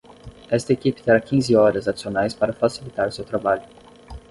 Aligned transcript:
Esta 0.49 0.73
equipe 0.73 1.03
terá 1.03 1.21
quinze 1.21 1.55
horas 1.55 1.87
adicionais 1.87 2.33
para 2.33 2.51
facilitar 2.53 3.11
seu 3.11 3.23
trabalho. 3.23 3.61